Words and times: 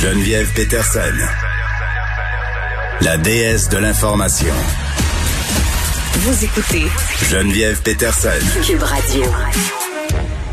Geneviève 0.00 0.52
Peterson, 0.52 1.00
la 3.00 3.16
déesse 3.16 3.70
de 3.70 3.78
l'information. 3.78 4.52
Vous 6.16 6.44
écoutez 6.44 6.86
Geneviève 7.30 7.80
Peterson. 7.80 8.28
Cube 8.62 8.82
Radio. 8.82 9.24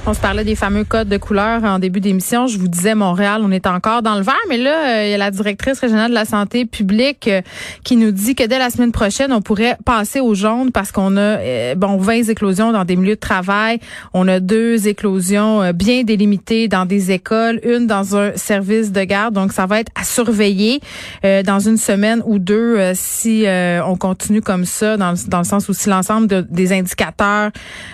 On 0.06 0.14
se 0.14 0.20
parlait 0.20 0.44
des 0.44 0.56
fameux 0.56 0.84
codes 0.84 1.08
de 1.08 1.16
couleur 1.16 1.64
en 1.64 1.80
début 1.80 2.02
d'émission. 2.02 2.46
Je 2.48 2.58
vous 2.58 2.68
disais 2.68 2.94
Montréal, 2.94 3.42
on 3.42 3.52
est 3.52 3.66
encore 3.66 4.02
dans 4.02 4.16
le 4.16 4.22
vert, 4.22 4.36
mais 4.50 4.58
là, 4.58 5.00
euh, 5.00 5.06
il 5.06 5.12
y 5.12 5.14
a 5.14 5.18
la 5.18 5.32
directrice 5.32 5.80
régionale 5.80 6.10
de 6.10 6.14
la 6.14 6.26
santé 6.26 6.66
publique 6.66 7.30
euh, 7.30 7.42
qui 7.86 7.96
nous 7.96 8.12
dit 8.12 8.36
que 8.36 8.46
dès 8.46 8.60
la 8.60 8.70
semaine 8.70 8.92
prochaine, 8.92 9.32
on 9.32 9.42
pourrait 9.42 9.78
passer 9.86 10.20
au 10.20 10.36
jaune 10.36 10.74
parce 10.74 10.92
qu'on 10.92 11.16
a 11.16 11.22
euh, 11.22 11.76
bon 11.76 11.96
20 11.96 12.24
éclosions 12.24 12.74
dans 12.74 12.84
des 12.84 12.98
milieux 12.98 13.16
de 13.16 13.20
travail, 13.22 13.80
on 14.14 14.28
a 14.28 14.42
deux 14.42 14.90
éclosions 14.90 15.72
bien 15.72 16.04
délimitées 16.04 16.68
dans 16.68 16.86
des 16.86 17.12
écoles, 17.12 17.62
une 17.64 17.88
dans 17.88 18.18
un 18.18 18.36
service 18.36 18.92
de 18.92 19.06
garde, 19.06 19.34
donc 19.34 19.54
ça 19.54 19.68
va 19.68 19.80
être 19.80 19.92
à 19.96 20.04
surveiller 20.04 20.82
dans 21.24 21.60
une 21.60 21.78
semaine 21.78 22.22
ou 22.26 22.40
deux 22.40 22.78
si 22.94 23.46
on 23.86 23.96
continue 23.96 24.42
comme 24.42 24.66
ça 24.66 24.98
dans, 24.98 25.12
le 25.12 25.44
sens 25.44 25.70
où 25.70 25.74
si 25.74 25.88
l'ensemble 25.88 26.46
des 26.50 26.74
indicateurs 26.74 27.52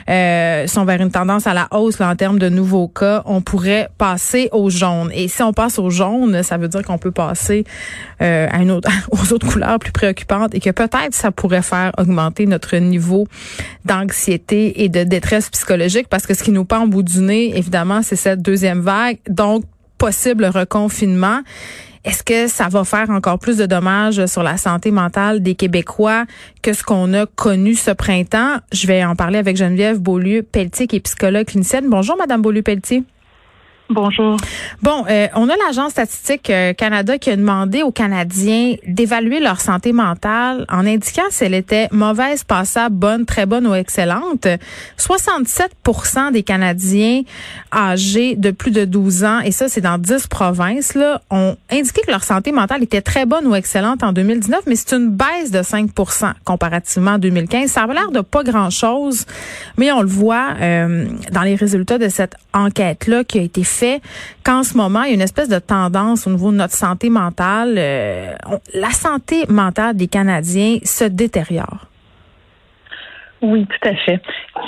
sont 0.08 0.86
vers 0.86 1.02
une 1.02 1.12
tendance 1.12 1.46
à 1.46 1.54
la 1.54 1.68
hausse 1.72 1.99
en 2.02 2.16
termes 2.16 2.40
de 2.40 2.50
nouveaux 2.50 2.88
cas, 2.88 3.22
on 3.26 3.42
pourrait 3.42 3.90
passer 3.98 4.50
au 4.52 4.70
jaune. 4.70 5.12
Et 5.14 5.28
si 5.28 5.42
on 5.44 5.54
passe 5.54 5.80
au 5.80 5.90
jaune, 5.90 6.44
ça 6.44 6.58
veut 6.58 6.68
dire 6.68 6.84
qu'on 6.84 6.98
peut 6.98 7.12
passer 7.12 7.64
euh, 8.22 8.48
à 8.50 8.62
une 8.62 8.72
autre, 8.72 8.90
aux 9.12 9.34
autres 9.34 9.48
couleurs 9.48 9.80
plus 9.80 9.92
préoccupantes 9.92 10.56
et 10.56 10.60
que 10.60 10.70
peut-être 10.70 11.14
ça 11.14 11.32
pourrait 11.32 11.62
faire 11.62 11.92
augmenter 11.98 12.46
notre 12.46 12.76
niveau 12.78 13.28
d'anxiété 13.86 14.84
et 14.84 14.90
de 14.90 15.04
détresse 15.04 15.50
psychologique 15.50 16.08
parce 16.10 16.26
que 16.26 16.34
ce 16.34 16.44
qui 16.44 16.52
nous 16.52 16.66
pend 16.66 16.84
au 16.84 16.88
bout 16.88 17.04
du 17.04 17.20
nez, 17.20 17.58
évidemment, 17.58 18.02
c'est 18.02 18.16
cette 18.16 18.42
deuxième 18.42 18.82
vague. 18.82 19.18
Donc, 19.28 19.64
possible 19.98 20.46
reconfinement. 20.46 21.42
Est-ce 22.10 22.24
que 22.24 22.48
ça 22.48 22.70
va 22.70 22.84
faire 22.86 23.12
encore 23.12 23.38
plus 23.38 23.58
de 23.58 23.68
dommages 23.68 24.26
sur 24.26 24.42
la 24.42 24.58
santé 24.58 24.90
mentale 24.90 25.44
des 25.44 25.54
Québécois 25.54 26.26
que 26.64 26.74
ce 26.74 26.82
qu'on 26.84 27.14
a 27.14 27.28
connu 27.28 27.76
ce 27.76 27.92
printemps? 27.92 28.56
Je 28.74 28.88
vais 28.88 29.06
en 29.06 29.16
parler 29.16 29.38
avec 29.38 29.58
Geneviève 29.58 30.00
Beaulieu-Pelletier, 30.00 30.88
qui 30.88 30.96
est 30.96 31.02
psychologue 31.02 31.46
clinicienne. 31.46 31.88
Bonjour, 31.88 32.18
Madame 32.18 32.42
Beaulieu-Pelletier. 32.42 33.04
Bonjour. 33.92 34.38
Bon, 34.84 35.04
euh, 35.10 35.28
on 35.34 35.50
a 35.50 35.56
l'Agence 35.66 35.94
statistique 35.94 36.52
euh, 36.52 36.74
Canada 36.74 37.18
qui 37.18 37.32
a 37.32 37.36
demandé 37.36 37.82
aux 37.82 37.92
Canadiens 37.92 38.76
d'évaluer 38.86 39.40
leur 39.40 39.60
santé 39.60 39.94
mentale 39.94 40.68
en 40.70 40.86
indiquant 40.86 41.24
si 41.32 41.44
elle 41.44 41.56
était 41.56 41.88
mauvaise, 41.92 42.44
passable, 42.44 42.96
bonne, 42.96 43.26
très 43.26 43.48
bonne 43.48 43.66
ou 43.66 43.74
excellente. 43.74 44.46
67% 45.00 46.32
des 46.32 46.44
Canadiens 46.44 47.24
âgés 47.74 48.36
de 48.36 48.52
plus 48.52 48.70
de 48.70 48.86
12 48.86 49.24
ans, 49.24 49.40
et 49.40 49.50
ça 49.50 49.68
c'est 49.68 49.82
dans 49.82 49.98
10 49.98 50.28
provinces, 50.28 50.94
là, 50.94 51.24
ont 51.32 51.58
indiqué 51.72 52.02
que 52.06 52.12
leur 52.12 52.24
santé 52.24 52.52
mentale 52.52 52.84
était 52.84 53.02
très 53.02 53.26
bonne 53.26 53.48
ou 53.48 53.56
excellente 53.56 54.04
en 54.04 54.14
2019, 54.14 54.62
mais 54.68 54.76
c'est 54.76 54.96
une 54.96 55.10
baisse 55.10 55.50
de 55.50 55.64
5% 55.64 56.34
comparativement 56.46 57.14
à 57.14 57.18
2015. 57.18 57.72
Ça 57.72 57.86
a 57.86 57.88
l'air 57.88 58.12
de 58.12 58.22
pas 58.22 58.44
grand-chose, 58.44 59.26
mais 59.78 59.92
on 59.92 60.02
le 60.02 60.08
voit 60.08 60.50
euh, 60.62 61.08
dans 61.32 61.42
les 61.42 61.56
résultats 61.56 61.98
de 61.98 62.08
cette 62.08 62.36
enquête-là 62.54 63.24
qui 63.24 63.40
a 63.40 63.42
été 63.42 63.64
faite 63.64 63.79
fait 63.80 64.02
qu'en 64.44 64.64
ce 64.64 64.76
moment, 64.76 65.04
il 65.04 65.10
y 65.10 65.12
a 65.12 65.16
une 65.16 65.22
espèce 65.22 65.50
de 65.50 65.60
tendance 65.60 66.28
au 66.28 66.32
niveau 66.32 66.52
de 66.52 66.58
notre 66.58 66.76
santé 66.76 67.10
mentale. 67.10 67.76
Euh, 67.78 68.34
la 68.74 68.92
santé 68.92 69.46
mentale 69.50 69.96
des 69.96 70.08
Canadiens 70.08 70.80
se 70.84 71.06
détériore. 71.06 71.89
Oui, 73.42 73.66
tout 73.66 73.88
à 73.88 73.96
fait. 73.96 74.22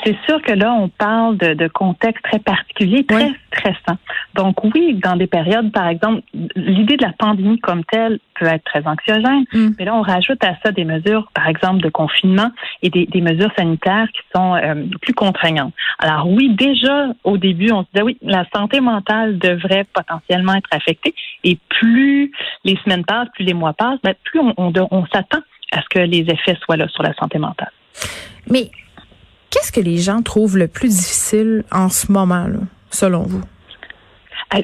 C'est 0.05 0.17
sûr 0.25 0.41
que 0.41 0.53
là, 0.53 0.73
on 0.73 0.87
parle 0.87 1.37
de, 1.37 1.53
de 1.53 1.67
contexte 1.67 2.23
très 2.23 2.39
particulier, 2.39 3.05
très 3.05 3.31
stressant. 3.47 3.97
Donc 4.33 4.63
oui, 4.63 4.97
dans 5.03 5.17
des 5.17 5.27
périodes, 5.27 5.71
par 5.71 5.87
exemple, 5.87 6.21
l'idée 6.55 6.95
de 6.95 7.03
la 7.03 7.11
pandémie 7.11 7.59
comme 7.59 7.83
telle 7.83 8.19
peut 8.39 8.45
être 8.45 8.63
très 8.63 8.87
anxiogène, 8.87 9.43
mm. 9.53 9.69
mais 9.77 9.85
là, 9.85 9.95
on 9.95 10.01
rajoute 10.01 10.41
à 10.45 10.55
ça 10.63 10.71
des 10.71 10.85
mesures, 10.85 11.27
par 11.33 11.47
exemple, 11.47 11.81
de 11.81 11.89
confinement 11.89 12.49
et 12.81 12.89
des, 12.89 13.05
des 13.07 13.21
mesures 13.21 13.51
sanitaires 13.57 14.07
qui 14.13 14.21
sont 14.33 14.55
euh, 14.55 14.85
plus 15.01 15.13
contraignantes. 15.13 15.73
Alors 15.99 16.29
oui, 16.29 16.55
déjà 16.55 17.07
au 17.25 17.37
début, 17.37 17.71
on 17.71 17.83
se 17.83 17.87
disait 17.93 18.03
oui, 18.03 18.17
la 18.21 18.45
santé 18.55 18.79
mentale 18.79 19.37
devrait 19.37 19.85
potentiellement 19.93 20.55
être 20.55 20.69
affectée, 20.71 21.13
et 21.43 21.57
plus 21.67 22.31
les 22.63 22.77
semaines 22.77 23.03
passent, 23.03 23.29
plus 23.33 23.43
les 23.43 23.53
mois 23.53 23.73
passent, 23.73 23.99
ben, 24.01 24.15
plus 24.23 24.39
on, 24.39 24.53
on, 24.57 24.71
on 24.91 25.05
s'attend 25.07 25.41
à 25.73 25.81
ce 25.81 25.89
que 25.89 25.99
les 25.99 26.21
effets 26.21 26.57
soient 26.63 26.77
là 26.77 26.87
sur 26.87 27.03
la 27.03 27.13
santé 27.15 27.37
mentale. 27.37 27.71
Mais 28.49 28.71
qu'est-ce 29.49 29.71
que 29.71 29.81
les 29.81 29.97
gens 29.97 30.21
trouvent 30.21 30.57
le 30.57 30.67
plus 30.67 30.89
difficile 30.89 31.63
en 31.71 31.89
ce 31.89 32.11
moment, 32.11 32.47
là, 32.47 32.59
selon 32.89 33.23
vous? 33.23 33.43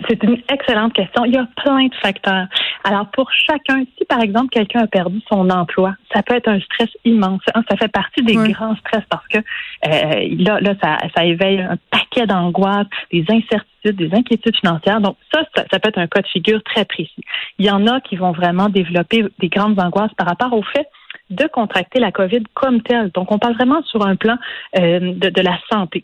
C'est 0.10 0.22
une 0.22 0.38
excellente 0.52 0.92
question. 0.94 1.24
Il 1.24 1.34
y 1.34 1.38
a 1.38 1.48
plein 1.64 1.86
de 1.86 1.96
facteurs. 2.02 2.48
Alors, 2.84 3.08
pour 3.12 3.32
chacun, 3.32 3.84
si 3.98 4.04
par 4.06 4.22
exemple 4.22 4.50
quelqu'un 4.50 4.82
a 4.82 4.88
perdu 4.88 5.22
son 5.30 5.50
emploi, 5.50 5.94
ça 6.14 6.24
peut 6.24 6.36
être 6.36 6.50
un 6.50 6.60
stress 6.60 6.90
immense. 7.06 7.42
Ça 7.46 7.78
fait 7.78 7.88
partie 7.88 8.22
des 8.24 8.36
grands 8.36 8.76
stress 8.78 9.04
parce 9.10 9.26
que 9.28 9.38
euh, 9.38 10.28
là, 10.40 10.60
là 10.60 10.74
ça, 10.82 10.98
ça 11.16 11.24
éveille 11.24 11.62
un 11.62 11.78
paquet 11.90 12.28
d'angoisses, 12.28 12.88
des 13.14 13.24
incertitudes, 13.30 13.96
des 13.96 14.14
inquiétudes 14.14 14.58
financières. 14.58 15.00
Donc, 15.00 15.16
ça, 15.34 15.44
ça, 15.56 15.64
ça, 15.72 15.80
peut 15.80 15.88
être 15.88 16.00
un 16.00 16.08
cas 16.08 16.22
de 16.22 16.28
figure 16.28 16.62
très 16.64 16.84
précis. 16.84 17.24
Il 17.58 17.66
y 17.66 17.72
en 17.72 17.88
a 17.88 18.02
qui 18.02 18.18
vont 18.18 18.34
vraiment 18.34 18.68
développer 18.68 19.26
des 19.40 19.48
grandes 19.48 19.80
angoisses 19.80 20.14
par 20.18 20.28
rapport 20.28 20.52
au 20.52 20.64
fait 20.64 20.88
de 21.30 21.46
contracter 21.48 22.00
la 22.00 22.12
COVID 22.12 22.44
comme 22.54 22.82
telle. 22.82 23.12
Donc, 23.12 23.32
on 23.32 23.40
parle 23.40 23.56
vraiment 23.56 23.82
sur 23.84 24.06
un 24.06 24.16
plan 24.16 24.38
euh, 24.78 25.14
de, 25.14 25.42
la 25.42 25.58
santé. 25.72 26.04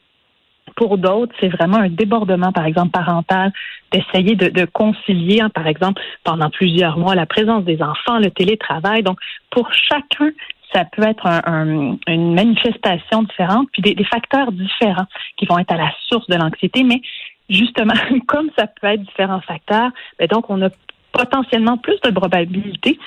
Pour 0.76 0.98
d'autres, 0.98 1.34
c'est 1.40 1.50
vraiment 1.50 1.78
un 1.78 1.90
débordement, 1.90 2.52
par 2.52 2.66
exemple, 2.66 2.92
parental, 2.92 3.52
d'essayer 3.92 4.36
de, 4.36 4.66
concilier, 4.66 5.42
hein, 5.42 5.50
par 5.50 5.68
exemple, 5.68 6.02
pendant 6.24 6.50
plusieurs 6.50 6.98
mois, 6.98 7.16
la 7.16 7.26
présence 7.26 7.64
des 7.64 7.82
enfants, 7.82 8.18
le 8.18 8.32
télétravail. 8.32 9.04
Donc, 9.04 9.20
pour 9.50 9.72
chacun, 9.74 10.32
ça 10.74 10.86
peut 10.86 11.04
être 11.04 11.28
un, 11.28 11.98
une 12.08 12.34
manifestation 12.34 13.24
différente, 13.24 13.68
puis 13.72 13.82
des, 13.82 14.04
facteurs 14.06 14.52
différents 14.52 15.06
qui 15.38 15.46
vont 15.46 15.60
être 15.60 15.72
à 15.72 15.78
la 15.78 15.92
source 16.10 16.28
de 16.28 16.36
l'anxiété. 16.36 16.84
Mais 16.84 17.02
justement, 17.50 17.94
comme 18.28 18.50
ça 18.58 18.68
peut 18.68 18.88
être 18.88 19.04
différents 19.04 19.42
facteurs, 19.42 19.92
ben 20.18 20.28
donc 20.28 20.50
on 20.50 20.62
a 20.64 20.70
potentiellement 21.12 21.78
plus 21.78 22.00
de 22.02 22.10
probabilité 22.10 22.98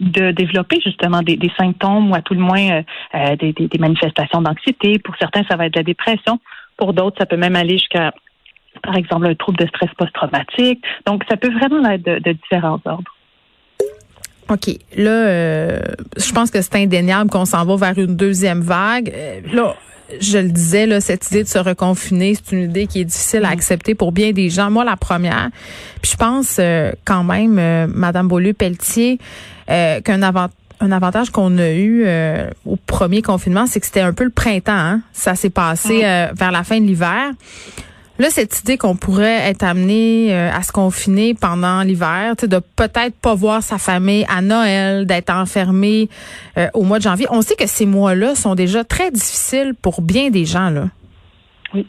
de 0.00 0.30
développer 0.32 0.80
justement 0.84 1.22
des, 1.22 1.38
symptômes 1.58 2.10
ou 2.10 2.14
à 2.14 2.22
tout 2.22 2.34
le 2.34 2.40
moins 2.40 2.70
euh, 2.70 2.82
euh 3.14 3.36
des, 3.36 3.78
manifestations 3.78 4.42
d'anxiété. 4.42 4.98
Pour 4.98 5.16
certains, 5.18 5.42
ça 5.48 5.56
va 5.56 5.66
être 5.66 5.74
de 5.74 5.80
la 5.80 5.84
dépression. 5.84 6.38
Pour 6.76 6.92
d'autres, 6.92 7.16
ça 7.18 7.26
peut 7.26 7.36
même 7.36 7.56
aller 7.56 7.78
jusqu'à, 7.78 8.12
par 8.82 8.96
exemple, 8.96 9.26
un 9.26 9.34
trouble 9.34 9.58
de 9.58 9.66
stress 9.66 9.90
post-traumatique. 9.96 10.82
Donc, 11.06 11.24
ça 11.28 11.36
peut 11.36 11.52
vraiment 11.52 11.88
être 11.88 12.04
de, 12.04 12.32
différents 12.32 12.80
ordres. 12.84 13.12
OK. 14.48 14.68
Là, 14.96 15.10
euh, 15.10 15.80
je 16.16 16.32
pense 16.32 16.50
que 16.50 16.60
c'est 16.60 16.76
indéniable 16.76 17.30
qu'on 17.30 17.46
s'en 17.46 17.64
va 17.64 17.76
vers 17.76 17.98
une 17.98 18.16
deuxième 18.16 18.60
vague. 18.60 19.12
Là, 19.52 19.74
je 20.20 20.38
le 20.38 20.48
disais, 20.48 20.86
là, 20.86 21.00
cette 21.00 21.26
idée 21.30 21.42
de 21.42 21.48
se 21.48 21.58
reconfiner, 21.58 22.34
c'est 22.34 22.54
une 22.54 22.64
idée 22.64 22.86
qui 22.86 23.00
est 23.00 23.04
difficile 23.04 23.44
à 23.44 23.50
mm. 23.50 23.52
accepter 23.52 23.94
pour 23.94 24.12
bien 24.12 24.32
des 24.32 24.50
gens. 24.50 24.70
Moi, 24.70 24.84
la 24.84 24.96
première. 24.96 25.50
Puis 26.02 26.12
je 26.12 26.16
pense 26.16 26.56
euh, 26.58 26.92
quand 27.04 27.24
même, 27.24 27.58
euh, 27.58 27.86
Madame 27.88 28.28
Beaulieu-Pelletier, 28.28 29.18
euh, 29.70 30.00
qu'un 30.00 30.22
un 30.78 30.92
avantage 30.92 31.30
qu'on 31.30 31.56
a 31.56 31.70
eu 31.70 32.06
au 32.66 32.76
premier 32.76 33.22
confinement, 33.22 33.66
c'est 33.66 33.80
que 33.80 33.86
c'était 33.86 34.02
un 34.02 34.12
peu 34.12 34.24
le 34.24 34.30
printemps. 34.30 34.72
Hein. 34.72 35.00
Ça 35.14 35.34
s'est 35.34 35.48
passé 35.48 36.00
vers 36.00 36.52
la 36.52 36.64
fin 36.64 36.78
de 36.78 36.84
l'hiver. 36.84 37.30
Là, 38.18 38.30
cette 38.30 38.60
idée 38.60 38.78
qu'on 38.78 38.96
pourrait 38.96 39.48
être 39.48 39.62
amené 39.62 40.34
euh, 40.34 40.50
à 40.50 40.62
se 40.62 40.72
confiner 40.72 41.34
pendant 41.34 41.82
l'hiver, 41.82 42.34
de 42.36 42.60
peut-être 42.76 43.14
pas 43.20 43.34
voir 43.34 43.62
sa 43.62 43.78
famille 43.78 44.24
à 44.28 44.40
Noël, 44.40 45.06
d'être 45.06 45.30
enfermé 45.30 46.08
euh, 46.56 46.68
au 46.72 46.82
mois 46.82 46.98
de 46.98 47.02
janvier. 47.02 47.26
On 47.30 47.42
sait 47.42 47.56
que 47.56 47.66
ces 47.66 47.84
mois-là 47.84 48.34
sont 48.34 48.54
déjà 48.54 48.84
très 48.84 49.10
difficiles 49.10 49.74
pour 49.80 50.00
bien 50.00 50.30
des 50.30 50.46
gens. 50.46 50.70
Là. 50.70 50.84
Oui. 51.74 51.86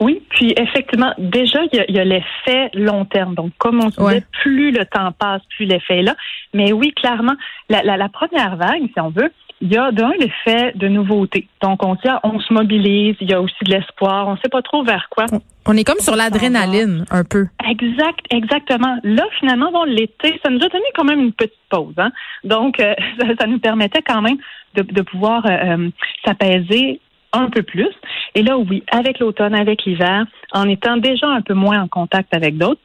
Oui, 0.00 0.20
puis 0.30 0.52
effectivement, 0.56 1.14
déjà, 1.16 1.60
il 1.72 1.94
y 1.94 1.98
a, 2.00 2.04
l'effet 2.04 2.70
long 2.74 3.04
terme. 3.04 3.36
Donc, 3.36 3.52
comme 3.58 3.80
on 3.84 3.88
disait, 3.88 4.24
plus 4.42 4.72
le 4.72 4.84
temps 4.84 5.12
passe, 5.12 5.42
plus 5.56 5.64
l'effet 5.64 5.98
est 5.98 6.02
là. 6.02 6.16
Mais 6.52 6.72
oui, 6.72 6.92
clairement, 6.92 7.34
la, 7.68 7.84
la, 7.84 7.96
la 7.96 8.08
première 8.08 8.56
vague, 8.56 8.82
si 8.92 9.00
on 9.00 9.10
veut, 9.10 9.30
il 9.62 9.72
y 9.72 9.76
a 9.76 9.92
d'un 9.92 10.10
l'effet 10.18 10.72
de 10.74 10.88
nouveauté. 10.88 11.46
Donc, 11.62 11.84
on 11.84 11.94
dit, 11.94 12.08
ah, 12.08 12.20
on 12.24 12.40
se 12.40 12.52
mobilise, 12.52 13.14
il 13.20 13.30
y 13.30 13.32
a 13.32 13.40
aussi 13.40 13.54
de 13.62 13.70
l'espoir, 13.70 14.26
on 14.26 14.32
ne 14.32 14.36
sait 14.38 14.48
pas 14.48 14.60
trop 14.60 14.82
vers 14.82 15.08
quoi. 15.08 15.26
On 15.66 15.76
est 15.76 15.84
comme 15.84 16.00
sur 16.00 16.16
l'adrénaline, 16.16 17.04
un 17.10 17.22
peu. 17.22 17.46
Exact, 17.70 18.26
exactement. 18.30 18.98
Là, 19.04 19.24
finalement, 19.38 19.70
bon, 19.70 19.84
l'été, 19.84 20.40
ça 20.44 20.50
nous 20.50 20.58
a 20.58 20.68
donné 20.68 20.84
quand 20.96 21.04
même 21.04 21.20
une 21.20 21.32
petite 21.32 21.54
pause. 21.70 21.94
Hein? 21.96 22.10
Donc, 22.42 22.80
euh, 22.80 22.92
ça, 23.38 23.46
nous 23.46 23.60
permettait 23.60 24.02
quand 24.02 24.20
même 24.20 24.38
de, 24.74 24.82
de 24.82 25.02
pouvoir 25.02 25.46
euh, 25.46 25.50
euh, 25.50 25.90
s'apaiser 26.24 27.00
un 27.32 27.48
peu 27.48 27.62
plus. 27.62 27.88
Et 28.34 28.42
là, 28.42 28.58
oui, 28.58 28.82
avec 28.90 29.20
l'automne, 29.20 29.54
avec 29.54 29.84
l'hiver, 29.84 30.26
en 30.52 30.68
étant 30.68 30.96
déjà 30.96 31.28
un 31.28 31.40
peu 31.40 31.54
moins 31.54 31.80
en 31.80 31.88
contact 31.88 32.34
avec 32.34 32.58
d'autres, 32.58 32.80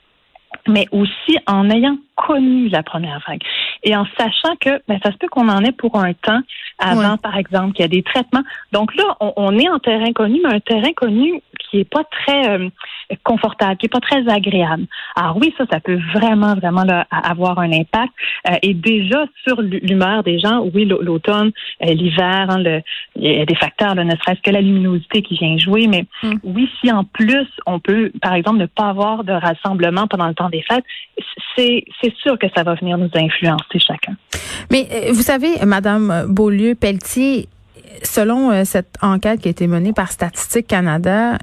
mais 0.68 0.86
aussi 0.92 1.38
en 1.48 1.70
ayant 1.70 1.98
connu 2.16 2.70
la 2.70 2.84
première 2.84 3.22
vague. 3.28 3.42
et 3.84 3.96
en 3.96 4.06
sachant 4.18 4.56
que 4.60 4.82
ben, 4.88 5.00
ça 5.04 5.12
se 5.12 5.18
peut 5.18 5.28
qu'on 5.28 5.50
en 5.50 5.64
ait 5.64 5.72
pour 5.72 5.98
un 5.98 6.14
temps 6.14 6.42
avant, 6.80 7.18
par 7.18 7.38
exemple, 7.38 7.74
qu'il 7.74 7.84
y 7.84 7.86
a 7.86 7.90
des 7.90 8.04
traitements. 8.04 8.44
Donc 8.72 8.96
là, 8.96 9.16
on, 9.20 9.58
est 9.58 9.70
en 9.70 9.80
terrain 9.80 10.12
connu, 10.14 10.40
mais 10.44 10.56
un 10.56 10.60
terrain 10.60 10.94
connu 10.96 11.42
qui 11.60 11.80
est 11.80 11.90
pas 11.90 12.04
très 12.04 12.50
euh, 12.50 12.70
confortable, 13.24 13.78
qui 13.78 13.88
est 13.88 13.90
pas 13.90 14.00
très 14.00 14.28
agréable. 14.30 14.86
Alors 15.16 15.38
oui, 15.38 15.54
ça, 15.58 15.66
ça 15.72 15.80
peut 15.80 16.00
vraiment, 16.14 16.56
vraiment 16.56 16.84
avoir 17.12 17.60
un 17.60 17.72
impact. 17.72 18.14
Euh, 18.50 18.56
et 18.62 18.74
déjà 18.74 19.26
sur 19.46 19.62
l'humeur 19.62 20.24
des 20.24 20.40
gens, 20.40 20.64
oui, 20.74 20.86
l'automne, 20.86 21.52
euh, 21.84 21.94
l'hiver, 21.94 22.48
hein, 22.50 22.64
il 23.16 23.32
y 23.32 23.42
a 23.42 23.46
des 23.46 23.56
facteurs, 23.56 23.96
ne 23.96 24.12
serait-ce 24.12 24.42
que 24.42 24.52
la 24.52 24.62
luminosité 24.62 25.22
qui 25.22 25.36
vient 25.36 25.58
jouer, 25.58 25.88
mais 25.88 26.06
mm. 26.24 26.40
oui, 26.44 26.70
si 26.80 26.92
en 26.92 27.04
plus 27.04 27.48
on 27.66 27.80
peut, 27.80 28.12
par 28.22 28.34
exemple, 28.34 28.60
ne 28.60 28.66
pas 28.66 28.90
avoir 28.90 29.24
de 29.24 29.34
rassemblement 29.34 30.08
pendant 30.08 30.28
le 30.28 30.36
temps 30.36 30.50
des 30.50 30.62
fêtes, 30.62 30.86
c'est 31.56 32.16
sûr 32.22 32.38
que 32.38 32.48
ça 32.56 32.64
va 32.64 32.76
venir 32.76 32.98
nous 32.98 33.10
influencer 33.16 33.80
chacun. 33.80 34.16
Mais 34.72 35.12
vous 35.12 35.22
savez, 35.22 35.64
Madame 35.66 36.26
Beaulieu-Pelletier, 36.28 37.48
selon 38.04 38.66
cette 38.66 38.98
enquête 39.02 39.40
qui 39.40 39.48
a 39.48 39.52
été 39.52 39.68
menée 39.68 39.94
par 39.94 40.12
Statistique 40.12 40.68
Canada, 40.68 41.38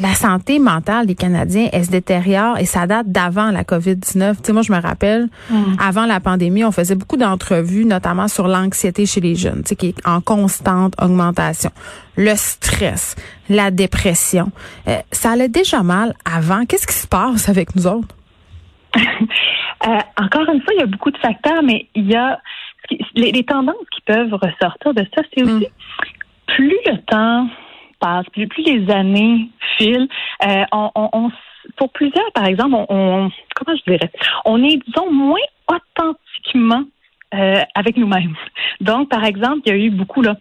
la 0.00 0.14
santé 0.14 0.58
mentale 0.58 1.06
des 1.06 1.14
Canadiens, 1.14 1.68
elle 1.72 1.84
se 1.84 1.90
détériore 1.90 2.58
et 2.58 2.66
ça 2.66 2.86
date 2.86 3.08
d'avant 3.08 3.50
la 3.50 3.64
COVID-19. 3.64 4.36
Tu 4.36 4.38
sais, 4.44 4.52
moi, 4.52 4.62
je 4.62 4.72
me 4.72 4.80
rappelle, 4.80 5.28
mm. 5.50 5.76
avant 5.80 6.06
la 6.06 6.20
pandémie, 6.20 6.64
on 6.64 6.72
faisait 6.72 6.94
beaucoup 6.94 7.16
d'entrevues, 7.16 7.84
notamment 7.84 8.28
sur 8.28 8.48
l'anxiété 8.48 9.06
chez 9.06 9.20
les 9.20 9.34
jeunes, 9.34 9.62
tu 9.62 9.70
sais, 9.70 9.76
qui 9.76 9.88
est 9.88 10.06
en 10.06 10.20
constante 10.20 10.94
augmentation. 11.02 11.70
Le 12.16 12.34
stress, 12.36 13.16
la 13.48 13.70
dépression. 13.70 14.50
Euh, 14.86 14.98
ça 15.12 15.32
allait 15.32 15.48
déjà 15.48 15.82
mal 15.82 16.14
avant. 16.24 16.64
Qu'est-ce 16.64 16.86
qui 16.86 16.94
se 16.94 17.06
passe 17.06 17.48
avec 17.48 17.74
nous 17.74 17.86
autres? 17.86 18.14
euh, 19.86 19.98
encore 20.20 20.48
une 20.52 20.60
fois, 20.62 20.74
il 20.74 20.80
y 20.80 20.82
a 20.82 20.86
beaucoup 20.86 21.10
de 21.10 21.18
facteurs, 21.18 21.62
mais 21.62 21.86
il 21.94 22.10
y 22.10 22.16
a 22.16 22.40
les, 23.14 23.44
tendances 23.44 23.76
qui 23.92 24.00
peuvent 24.02 24.32
ressortir 24.32 24.94
de 24.94 25.04
ça, 25.14 25.22
c'est 25.34 25.44
mm. 25.44 25.56
aussi 25.56 25.66
plus 26.46 26.76
le 26.86 26.98
temps 27.06 27.48
passe, 28.00 28.26
plus, 28.32 28.46
plus 28.46 28.62
les 28.62 28.90
années 28.92 29.50
filent, 29.76 30.08
euh, 30.46 30.64
on, 30.72 30.90
on, 30.94 31.30
pour 31.76 31.90
plusieurs, 31.92 32.30
par 32.32 32.46
exemple, 32.46 32.76
on, 32.88 33.30
comment 33.56 33.76
je 33.76 33.90
dirais, 33.90 34.10
on 34.44 34.62
est, 34.62 34.78
disons, 34.86 35.12
moins 35.12 35.40
authentiquement 35.68 36.84
euh, 37.34 37.60
avec 37.74 37.96
nous-mêmes. 37.96 38.34
Donc, 38.80 39.08
par 39.08 39.24
exemple, 39.24 39.60
il 39.66 39.72
y 39.72 39.74
a 39.74 39.78
eu 39.78 39.90
beaucoup 39.90 40.22
là 40.22 40.36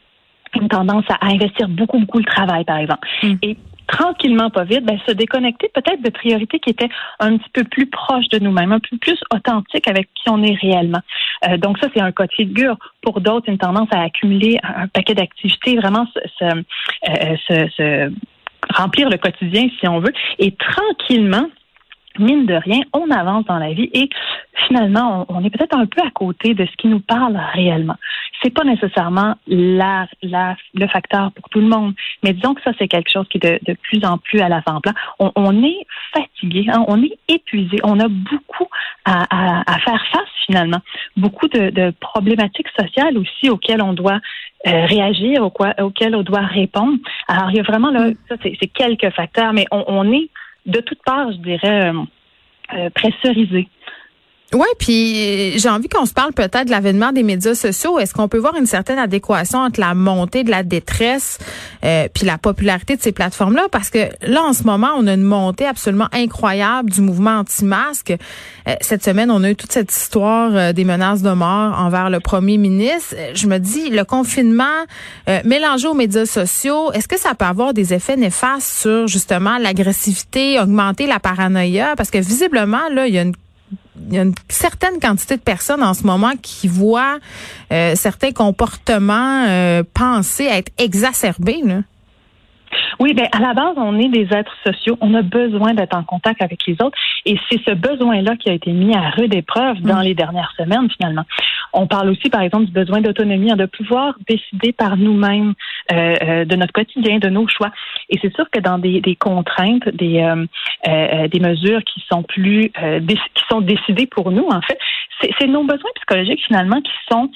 une 0.55 0.69
tendance 0.69 1.05
à, 1.09 1.27
investir 1.27 1.67
beaucoup, 1.67 1.99
beaucoup 1.99 2.19
le 2.19 2.25
travail, 2.25 2.63
par 2.63 2.77
exemple. 2.77 3.07
Mm. 3.23 3.33
Et 3.43 3.57
tranquillement, 3.87 4.49
pas 4.49 4.63
vite, 4.63 4.85
ben, 4.85 4.99
se 5.07 5.11
déconnecter 5.11 5.69
peut-être 5.73 6.01
de 6.01 6.09
priorités 6.09 6.59
qui 6.59 6.69
étaient 6.69 6.89
un 7.19 7.37
petit 7.37 7.49
peu 7.53 7.63
plus 7.63 7.87
proches 7.87 8.29
de 8.29 8.39
nous-mêmes, 8.39 8.71
un 8.71 8.79
peu 8.79 8.97
plus 8.97 9.19
authentiques 9.33 9.87
avec 9.87 10.09
qui 10.13 10.29
on 10.29 10.43
est 10.43 10.55
réellement. 10.55 11.01
Euh, 11.47 11.57
donc 11.57 11.77
ça, 11.79 11.87
c'est 11.93 12.01
un 12.01 12.11
cas 12.11 12.27
de 12.27 12.33
figure. 12.33 12.77
Pour 13.01 13.21
d'autres, 13.21 13.49
une 13.49 13.57
tendance 13.57 13.89
à 13.91 14.01
accumuler 14.01 14.59
un, 14.63 14.87
paquet 14.87 15.13
d'activités, 15.13 15.75
vraiment 15.77 16.05
se, 16.13 16.45
euh, 16.45 17.35
se, 17.47 17.69
se 17.75 18.11
remplir 18.73 19.09
le 19.09 19.17
quotidien, 19.17 19.67
si 19.79 19.87
on 19.87 19.99
veut, 19.99 20.13
et 20.39 20.51
tranquillement, 20.51 21.47
mine 22.19 22.45
de 22.45 22.55
rien, 22.55 22.81
on 22.93 23.09
avance 23.11 23.45
dans 23.45 23.59
la 23.59 23.73
vie 23.73 23.89
et 23.93 24.09
finalement, 24.67 25.25
on, 25.29 25.43
est 25.43 25.49
peut-être 25.49 25.77
un 25.77 25.85
peu 25.85 26.01
à 26.01 26.09
côté 26.11 26.53
de 26.53 26.65
ce 26.65 26.75
qui 26.77 26.87
nous 26.87 26.99
parle 26.99 27.39
réellement. 27.53 27.95
C'est 28.41 28.53
pas 28.53 28.63
nécessairement 28.63 29.35
la, 29.47 30.07
la, 30.21 30.55
le 30.73 30.87
facteur 30.87 31.31
pour 31.31 31.49
tout 31.49 31.59
le 31.59 31.67
monde, 31.67 31.93
mais 32.23 32.33
disons 32.33 32.53
que 32.53 32.61
ça, 32.61 32.71
c'est 32.77 32.87
quelque 32.87 33.11
chose 33.11 33.27
qui 33.29 33.37
est 33.37 33.45
de, 33.45 33.71
de 33.71 33.77
plus 33.81 34.03
en 34.05 34.17
plus 34.17 34.39
à 34.41 34.49
l'avant-plan. 34.49 34.93
On, 35.19 35.31
on, 35.35 35.63
est 35.63 35.85
fatigué, 36.13 36.65
hein, 36.71 36.83
on 36.87 37.01
est 37.01 37.17
épuisé, 37.27 37.77
on 37.83 37.99
a 37.99 38.07
beaucoup 38.07 38.67
à, 39.05 39.23
à, 39.29 39.73
à 39.73 39.79
faire 39.79 40.03
face 40.11 40.27
finalement, 40.47 40.79
beaucoup 41.15 41.47
de, 41.47 41.69
de, 41.69 41.93
problématiques 41.99 42.69
sociales 42.79 43.17
aussi 43.17 43.49
auxquelles 43.49 43.81
on 43.81 43.93
doit 43.93 44.19
euh, 44.65 44.85
réagir, 44.85 45.43
auxquelles 45.43 46.15
on 46.15 46.23
doit 46.23 46.41
répondre. 46.41 46.97
Alors, 47.27 47.51
il 47.51 47.57
y 47.57 47.59
a 47.59 47.63
vraiment 47.63 47.91
là, 47.91 48.09
ça, 48.29 48.35
c'est 48.41 48.67
quelques 48.67 49.09
facteurs, 49.11 49.53
mais 49.53 49.65
on, 49.71 49.83
on 49.87 50.11
est 50.11 50.29
de 50.65 50.79
toutes 50.79 51.03
parts, 51.05 51.31
je 51.31 51.37
dirais, 51.37 51.91
euh, 51.91 52.03
euh 52.73 52.89
pressurisé. 52.89 53.67
Oui, 54.53 54.67
puis 54.79 55.59
j'ai 55.59 55.67
envie 55.67 55.89
qu'on 55.89 56.05
se 56.05 56.13
parle 56.13 56.31
peut-être 56.31 56.65
de 56.65 56.71
l'avènement 56.71 57.11
des 57.11 57.23
médias 57.23 57.53
sociaux. 57.53 57.99
Est-ce 57.99 58.13
qu'on 58.13 58.29
peut 58.29 58.37
voir 58.37 58.55
une 58.55 58.65
certaine 58.65 58.97
adéquation 58.97 59.59
entre 59.59 59.81
la 59.81 59.93
montée 59.93 60.45
de 60.45 60.51
la 60.51 60.63
détresse 60.63 61.37
euh, 61.83 62.07
puis 62.13 62.25
la 62.25 62.37
popularité 62.37 62.95
de 62.95 63.01
ces 63.01 63.11
plateformes-là? 63.11 63.67
Parce 63.69 63.89
que 63.89 64.07
là, 64.21 64.43
en 64.43 64.53
ce 64.53 64.63
moment, 64.63 64.91
on 64.95 65.05
a 65.07 65.15
une 65.15 65.23
montée 65.23 65.65
absolument 65.65 66.07
incroyable 66.13 66.89
du 66.89 67.01
mouvement 67.01 67.39
anti-masque. 67.39 68.11
Euh, 68.69 68.75
cette 68.79 69.03
semaine, 69.03 69.31
on 69.31 69.43
a 69.43 69.49
eu 69.49 69.55
toute 69.57 69.73
cette 69.73 69.91
histoire 69.91 70.55
euh, 70.55 70.71
des 70.71 70.85
menaces 70.85 71.23
de 71.23 71.31
mort 71.31 71.77
envers 71.77 72.09
le 72.09 72.21
premier 72.21 72.57
ministre. 72.57 73.15
Je 73.33 73.47
me 73.47 73.57
dis, 73.57 73.89
le 73.89 74.05
confinement 74.05 74.63
mélangé 75.43 75.87
aux 75.87 75.93
médias 75.93 76.25
sociaux, 76.25 76.91
est-ce 76.93 77.07
que 77.07 77.19
ça 77.19 77.35
peut 77.35 77.45
avoir 77.45 77.73
des 77.73 77.93
effets 77.93 78.15
néfastes 78.15 78.81
sur 78.81 79.07
justement 79.07 79.57
l'agressivité, 79.57 80.59
augmenter 80.59 81.05
la 81.05 81.19
paranoïa? 81.19 81.95
Parce 81.97 82.11
que 82.11 82.17
visiblement, 82.17 82.87
là, 82.93 83.07
il 83.07 83.13
y 83.13 83.17
a 83.17 83.23
une 83.23 83.33
il 84.07 84.15
y 84.15 84.19
a 84.19 84.23
une 84.23 84.35
certaine 84.49 84.99
quantité 84.99 85.37
de 85.37 85.41
personnes 85.41 85.83
en 85.83 85.93
ce 85.93 86.03
moment 86.03 86.33
qui 86.41 86.67
voient 86.67 87.19
euh, 87.71 87.95
certains 87.95 88.31
comportements 88.31 89.45
euh, 89.47 89.83
pensés 89.93 90.45
être 90.45 90.71
exacerbés. 90.77 91.61
Là. 91.63 91.81
Oui, 92.99 93.13
ben 93.13 93.27
à 93.31 93.39
la 93.39 93.53
base, 93.53 93.75
on 93.77 93.99
est 93.99 94.09
des 94.09 94.27
êtres 94.33 94.55
sociaux. 94.65 94.97
On 95.01 95.13
a 95.13 95.21
besoin 95.21 95.73
d'être 95.73 95.95
en 95.95 96.03
contact 96.03 96.41
avec 96.41 96.65
les 96.65 96.73
autres, 96.81 96.97
et 97.25 97.37
c'est 97.49 97.61
ce 97.63 97.71
besoin-là 97.71 98.35
qui 98.37 98.49
a 98.49 98.53
été 98.53 98.71
mis 98.71 98.95
à 98.95 99.09
rude 99.11 99.35
épreuve 99.35 99.81
dans 99.81 99.99
mm. 99.99 100.03
les 100.03 100.13
dernières 100.15 100.51
semaines, 100.57 100.89
finalement. 100.97 101.23
On 101.73 101.85
parle 101.85 102.09
aussi, 102.09 102.29
par 102.29 102.41
exemple, 102.41 102.65
du 102.65 102.71
besoin 102.71 103.01
d'autonomie, 103.01 103.51
hein, 103.51 103.55
de 103.55 103.65
pouvoir 103.65 104.15
décider 104.27 104.71
par 104.71 104.97
nous-mêmes 104.97 105.53
euh, 105.91 106.15
euh, 106.21 106.45
de 106.45 106.55
notre 106.55 106.73
quotidien, 106.73 107.19
de 107.19 107.29
nos 107.29 107.47
choix. 107.47 107.71
Et 108.09 108.17
c'est 108.21 108.33
sûr 108.35 108.49
que 108.49 108.59
dans 108.59 108.79
des, 108.79 108.99
des 108.99 109.15
contraintes, 109.15 109.87
des, 109.89 110.19
euh, 110.87 111.27
des 111.27 111.39
mesures 111.39 111.83
qui 111.83 112.03
sont 112.09 112.23
plus 112.23 112.71
qui 112.71 113.43
sont 113.49 113.61
décidées 113.61 114.07
pour 114.07 114.31
nous, 114.31 114.47
en 114.47 114.61
fait, 114.61 114.77
c'est 115.39 115.47
nos 115.47 115.63
besoins 115.63 115.91
psychologiques 115.95 116.43
finalement 116.45 116.81
qui 116.81 116.91
sont 117.09 117.29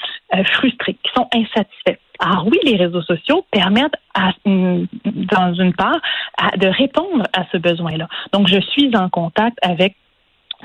frustrés, 0.54 0.96
qui 1.04 1.12
sont 1.16 1.28
insatisfaits. 1.34 2.00
Alors 2.20 2.46
oui, 2.48 2.60
les 2.64 2.76
réseaux 2.76 3.02
sociaux 3.02 3.46
permettent, 3.52 3.96
à, 4.14 4.32
dans 4.46 5.51
une 5.54 5.74
part, 5.74 6.00
de 6.58 6.68
répondre 6.68 7.24
à 7.34 7.46
ce 7.52 7.58
besoin-là. 7.58 8.08
Donc, 8.34 8.48
je 8.48 8.60
suis 8.60 8.96
en 8.96 9.10
contact 9.10 9.58
avec 9.62 9.96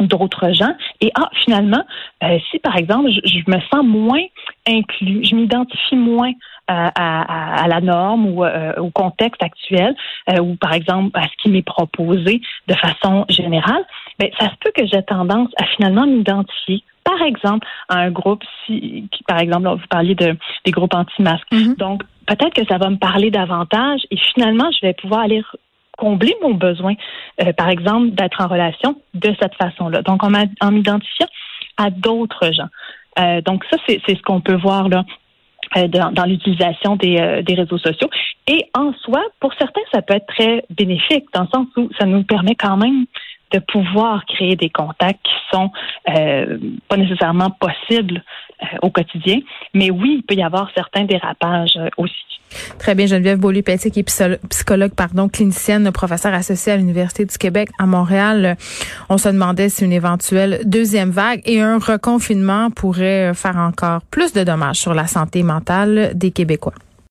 d'autres 0.00 0.52
gens. 0.52 0.74
Et 1.00 1.10
ah, 1.14 1.30
finalement, 1.44 1.82
euh, 2.22 2.38
si 2.50 2.58
par 2.58 2.76
exemple, 2.76 3.10
je, 3.10 3.38
me 3.46 3.60
sens 3.72 3.84
moins 3.84 4.22
inclus, 4.66 5.24
je 5.24 5.34
m'identifie 5.34 5.96
moins 5.96 6.32
à, 6.68 6.90
à, 6.94 7.62
à, 7.64 7.68
la 7.68 7.80
norme 7.80 8.26
ou 8.26 8.44
euh, 8.44 8.74
au 8.76 8.90
contexte 8.90 9.42
actuel, 9.42 9.94
euh, 10.30 10.40
ou 10.40 10.56
par 10.56 10.72
exemple 10.72 11.10
à 11.18 11.24
ce 11.24 11.42
qui 11.42 11.48
m'est 11.48 11.62
proposé 11.62 12.40
de 12.66 12.74
façon 12.74 13.24
générale, 13.28 13.84
ben, 14.18 14.28
ça 14.38 14.46
se 14.46 14.56
peut 14.60 14.72
que 14.74 14.86
j'ai 14.86 15.02
tendance 15.02 15.50
à 15.60 15.64
finalement 15.64 16.06
m'identifier 16.06 16.82
par 17.06 17.22
exemple, 17.22 17.66
à 17.88 17.98
un 17.98 18.10
groupe, 18.10 18.42
si, 18.64 19.08
qui, 19.12 19.22
par 19.28 19.38
exemple, 19.38 19.68
vous 19.68 19.86
parliez 19.88 20.16
de, 20.16 20.36
des 20.64 20.72
groupes 20.72 20.92
anti-masques. 20.92 21.46
Mm-hmm. 21.52 21.76
Donc, 21.76 22.02
peut-être 22.26 22.52
que 22.52 22.66
ça 22.66 22.78
va 22.78 22.90
me 22.90 22.96
parler 22.96 23.30
davantage 23.30 24.00
et 24.10 24.16
finalement, 24.34 24.68
je 24.72 24.84
vais 24.84 24.92
pouvoir 24.92 25.20
aller 25.20 25.42
combler 25.96 26.34
mon 26.42 26.54
besoin, 26.54 26.94
euh, 27.42 27.52
par 27.52 27.68
exemple, 27.68 28.10
d'être 28.10 28.40
en 28.40 28.48
relation 28.48 29.00
de 29.14 29.34
cette 29.40 29.54
façon-là. 29.54 30.02
Donc, 30.02 30.24
en, 30.24 30.32
en 30.60 30.72
m'identifiant 30.72 31.28
à 31.76 31.90
d'autres 31.90 32.52
gens. 32.52 32.68
Euh, 33.18 33.40
donc, 33.40 33.64
ça, 33.70 33.78
c'est 33.86 34.00
ce 34.04 34.22
qu'on 34.22 34.40
peut 34.40 34.56
voir 34.56 34.88
là. 34.88 35.04
Euh, 35.76 35.88
dans, 35.88 36.10
dans 36.12 36.24
l'utilisation 36.24 36.96
des, 36.96 37.42
des 37.44 37.54
réseaux 37.54 37.78
sociaux. 37.78 38.08
Et 38.46 38.64
en 38.74 38.92
soi, 38.94 39.22
pour 39.40 39.52
certains, 39.54 39.82
ça 39.92 40.00
peut 40.02 40.14
être 40.14 40.26
très 40.26 40.64
bénéfique, 40.70 41.26
dans 41.34 41.42
le 41.42 41.48
sens 41.52 41.66
où 41.76 41.90
ça 41.98 42.06
nous 42.06 42.22
permet 42.22 42.54
quand 42.54 42.76
même 42.76 43.06
de 43.52 43.58
pouvoir 43.58 44.24
créer 44.26 44.56
des 44.56 44.70
contacts 44.70 45.22
qui 45.22 45.32
sont 45.52 45.70
euh, 46.08 46.58
pas 46.88 46.96
nécessairement 46.96 47.50
possibles 47.50 48.22
euh, 48.62 48.66
au 48.82 48.90
quotidien. 48.90 49.38
Mais 49.74 49.90
oui, 49.90 50.16
il 50.18 50.22
peut 50.22 50.34
y 50.34 50.42
avoir 50.42 50.70
certains 50.74 51.04
dérapages 51.04 51.76
euh, 51.76 51.88
aussi. 51.96 52.14
Très 52.78 52.94
bien, 52.94 53.06
Geneviève 53.06 53.38
Beaulieu-Petit, 53.38 53.90
qui 53.90 54.00
est 54.00 54.48
psychologue, 54.48 54.92
pardon, 54.94 55.28
clinicienne, 55.28 55.90
professeure 55.90 56.32
associée 56.32 56.72
à 56.72 56.76
l'Université 56.76 57.24
du 57.24 57.36
Québec 57.36 57.68
à 57.78 57.86
Montréal. 57.86 58.56
On 59.08 59.18
se 59.18 59.28
demandait 59.28 59.68
si 59.68 59.84
une 59.84 59.92
éventuelle 59.92 60.60
deuxième 60.64 61.10
vague 61.10 61.42
et 61.44 61.60
un 61.60 61.78
reconfinement 61.78 62.70
pourrait 62.70 63.34
faire 63.34 63.56
encore 63.56 64.02
plus 64.10 64.32
de 64.32 64.44
dommages 64.44 64.78
sur 64.78 64.94
la 64.94 65.08
santé 65.08 65.42
mentale 65.42 66.12
des 66.14 66.30
Québécois. 66.30 66.74